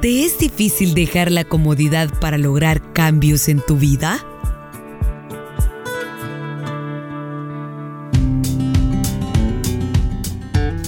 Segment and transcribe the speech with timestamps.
[0.00, 4.24] ¿Te es difícil dejar la comodidad para lograr cambios en tu vida?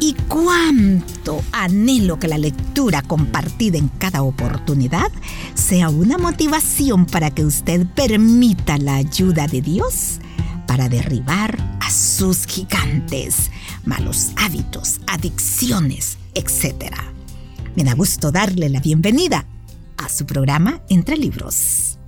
[0.00, 5.12] Y cuánto anhelo que la lectura compartida en cada oportunidad
[5.52, 10.18] sea una motivación para que usted permita la ayuda de Dios
[10.66, 13.50] para derribar a sus gigantes,
[13.84, 17.13] malos hábitos, adicciones, etc.
[17.76, 19.46] Me da gusto darle la bienvenida
[19.96, 21.98] a su programa Entre Libros.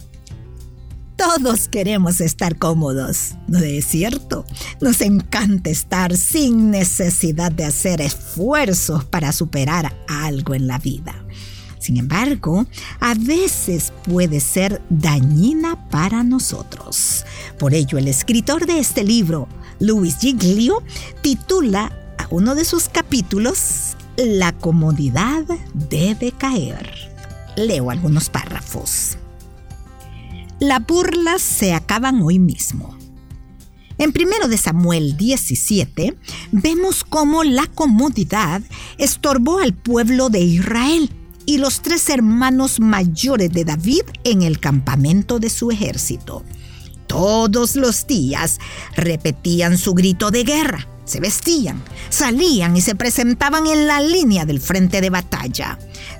[1.16, 4.44] Todos queremos estar cómodos, ¿no es cierto?
[4.80, 11.26] Nos encanta estar sin necesidad de hacer esfuerzos para superar algo en la vida.
[11.80, 12.66] Sin embargo,
[13.00, 17.24] a veces puede ser dañina para nosotros.
[17.58, 19.48] Por ello, el escritor de este libro,
[19.80, 20.84] Luis Giglio,
[21.22, 25.44] titula a uno de sus capítulos La comodidad
[25.74, 26.90] debe caer.
[27.54, 29.18] Leo algunos párrafos.
[30.58, 32.96] Las burlas se acaban hoy mismo.
[33.98, 36.16] En 1 de Samuel 17
[36.50, 38.62] vemos cómo la comodidad
[38.96, 41.10] estorbó al pueblo de Israel
[41.44, 46.42] y los tres hermanos mayores de David en el campamento de su ejército.
[47.06, 48.60] Todos los días
[48.96, 54.60] repetían su grito de guerra, se vestían, salían y se presentaban en la línea del
[54.60, 55.78] frente de batalla.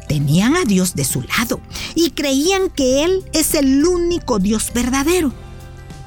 [0.08, 1.60] Tenían a Dios de su lado
[1.94, 5.32] y creían que Él es el único Dios verdadero.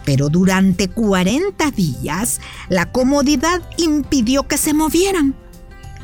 [0.05, 5.35] Pero durante 40 días la comodidad impidió que se movieran.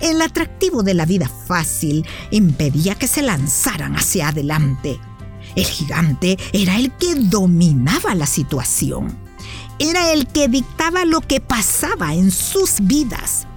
[0.01, 4.99] El atractivo de la vida fácil impedía que se lanzaran hacia adelante.
[5.55, 9.24] El gigante era el que dominaba la situación.
[9.79, 13.47] Era el que dictaba lo que pasaba en sus vidas.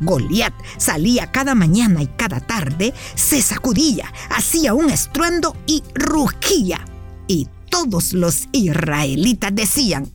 [0.00, 6.84] Goliat salía cada mañana y cada tarde, se sacudía, hacía un estruendo y rugía.
[7.28, 10.10] Y todos los israelitas decían,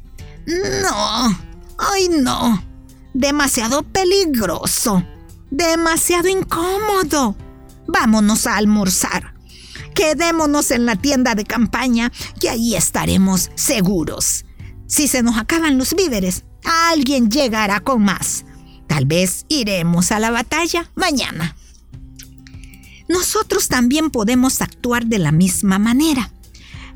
[0.46, 1.40] no,
[1.78, 2.64] ay no,
[3.14, 5.04] demasiado peligroso,
[5.52, 7.36] demasiado incómodo.
[7.88, 9.36] Vámonos a almorzar.
[9.94, 14.44] Quedémonos en la tienda de campaña y ahí estaremos seguros.
[14.88, 18.46] Si se nos acaban los víveres, alguien llegará con más.
[18.88, 21.56] Tal vez iremos a la batalla mañana.
[23.08, 26.32] Nosotros también podemos actuar de la misma manera.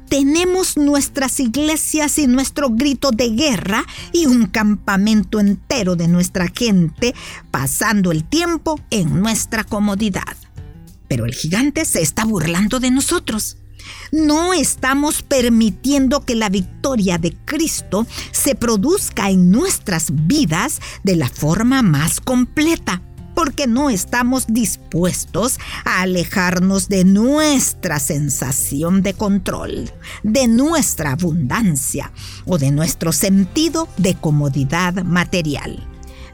[0.09, 7.13] Tenemos nuestras iglesias y nuestro grito de guerra y un campamento entero de nuestra gente
[7.51, 10.35] pasando el tiempo en nuestra comodidad.
[11.07, 13.57] Pero el gigante se está burlando de nosotros.
[14.11, 21.29] No estamos permitiendo que la victoria de Cristo se produzca en nuestras vidas de la
[21.29, 23.01] forma más completa,
[23.35, 29.91] porque no estamos dispuestos a alejarnos de nuestra sensación de control,
[30.23, 32.11] de nuestra abundancia
[32.45, 35.87] o de nuestro sentido de comodidad material.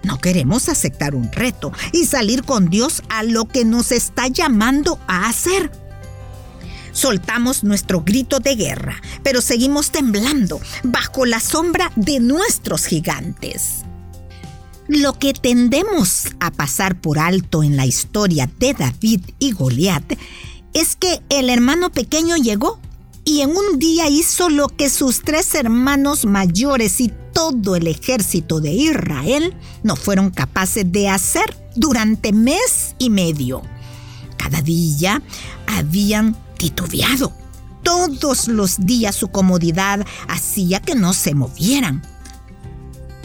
[0.04, 5.00] No queremos aceptar un reto y salir con Dios a lo que nos está llamando
[5.08, 5.72] a hacer
[6.96, 13.84] soltamos nuestro grito de guerra, pero seguimos temblando bajo la sombra de nuestros gigantes.
[14.88, 20.14] Lo que tendemos a pasar por alto en la historia de David y Goliat
[20.74, 22.80] es que el hermano pequeño llegó
[23.24, 28.62] y en un día hizo lo que sus tres hermanos mayores y todo el ejército
[28.62, 33.64] de Israel no fueron capaces de hacer durante mes y medio.
[34.38, 35.22] Cada día
[35.66, 37.34] habían titubeado.
[37.84, 42.02] Todos los días su comodidad hacía que no se movieran.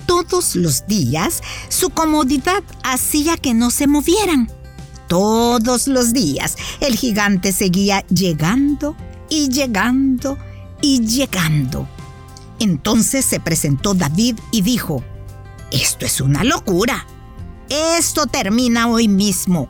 [0.06, 4.50] Todos los días su comodidad hacía que no se movieran.
[5.08, 8.96] Todos los días el gigante seguía llegando
[9.28, 10.36] y llegando
[10.82, 11.88] y llegando.
[12.58, 15.02] Entonces se presentó David y dijo,
[15.70, 17.06] esto es una locura.
[17.69, 19.69] Esto termina hoy mismo.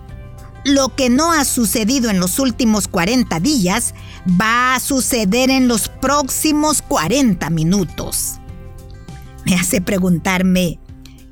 [0.64, 3.94] Lo que no ha sucedido en los últimos 40 días
[4.40, 8.40] va a suceder en los próximos 40 minutos.
[9.46, 10.78] Me hace preguntarme,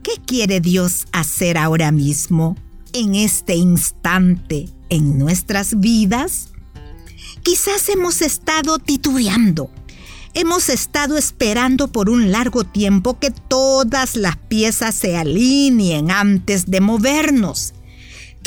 [0.03, 2.57] ¿qué quiere Dios hacer ahora mismo,
[2.95, 6.49] en este instante, en nuestras vidas?
[7.43, 9.71] Quizás hemos estado titubeando.
[10.33, 16.81] Hemos estado esperando por un largo tiempo que todas las piezas se alineen antes de
[16.81, 17.75] movernos.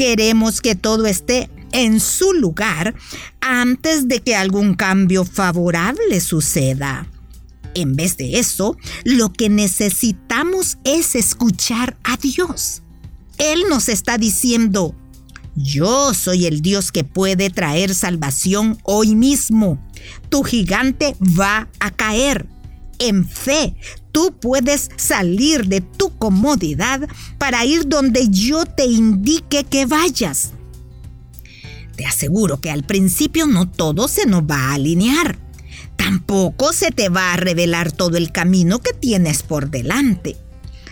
[0.01, 2.95] Queremos que todo esté en su lugar
[3.39, 7.07] antes de que algún cambio favorable suceda.
[7.75, 12.81] En vez de eso, lo que necesitamos es escuchar a Dios.
[13.37, 14.95] Él nos está diciendo,
[15.55, 19.79] Yo soy el Dios que puede traer salvación hoy mismo.
[20.29, 22.47] Tu gigante va a caer.
[23.03, 23.75] En fe,
[24.11, 27.09] tú puedes salir de tu comodidad
[27.39, 30.51] para ir donde yo te indique que vayas.
[31.95, 35.39] Te aseguro que al principio no todo se nos va a alinear.
[35.95, 40.37] Tampoco se te va a revelar todo el camino que tienes por delante.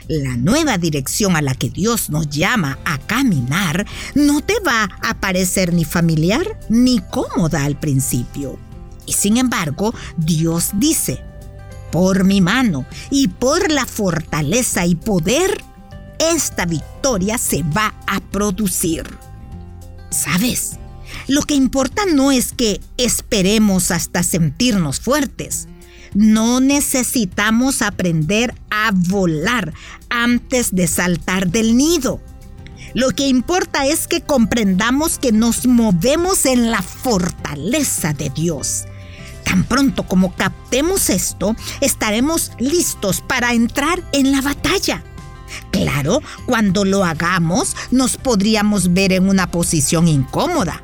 [0.07, 3.85] La nueva dirección a la que Dios nos llama a caminar
[4.15, 8.57] no te va a parecer ni familiar ni cómoda al principio.
[9.05, 11.28] Y sin embargo, Dios dice,
[11.91, 15.63] por mi mano y por la fortaleza y poder,
[16.19, 19.03] esta victoria se va a producir.
[20.09, 20.77] ¿Sabes?
[21.27, 25.67] Lo que importa no es que esperemos hasta sentirnos fuertes.
[26.13, 29.73] No necesitamos aprender a volar
[30.09, 32.19] antes de saltar del nido.
[32.95, 38.85] Lo que importa es que comprendamos que nos movemos en la fortaleza de Dios.
[39.49, 45.03] Tan pronto como captemos esto, estaremos listos para entrar en la batalla.
[45.71, 50.83] Claro, cuando lo hagamos, nos podríamos ver en una posición incómoda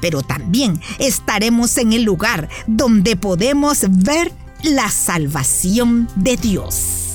[0.00, 4.32] pero también estaremos en el lugar donde podemos ver
[4.62, 7.09] la salvación de Dios.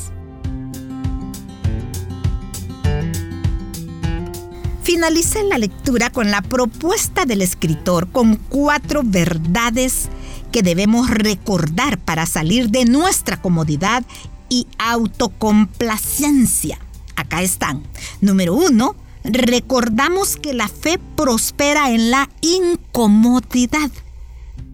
[4.95, 10.07] Finalicé la lectura con la propuesta del escritor con cuatro verdades
[10.53, 14.05] que debemos recordar para salir de nuestra comodidad
[14.47, 16.79] y autocomplacencia.
[17.17, 17.83] Acá están.
[18.21, 18.95] Número uno,
[19.25, 23.91] recordamos que la fe prospera en la incomodidad.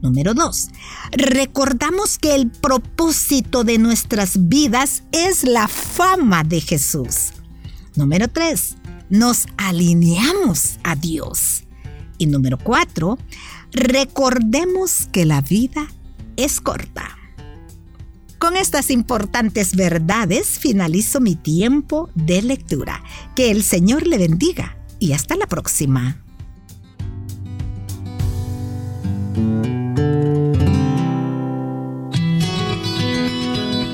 [0.03, 0.69] Número 2.
[1.13, 7.31] Recordamos que el propósito de nuestras vidas es la fama de Jesús.
[7.95, 8.75] Número 3.
[9.11, 11.65] Nos alineamos a Dios.
[12.17, 13.17] Y número 4.
[13.73, 15.85] Recordemos que la vida
[16.37, 17.17] es corta.
[18.39, 23.03] Con estas importantes verdades finalizo mi tiempo de lectura.
[23.35, 26.23] Que el Señor le bendiga y hasta la próxima.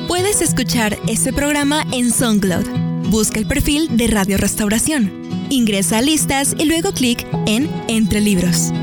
[0.08, 2.87] Puedes escuchar este programa en SoundCloud.
[3.10, 5.12] Busca el perfil de Radio Restauración.
[5.50, 8.74] Ingresa a listas y luego clic en Entre Libros.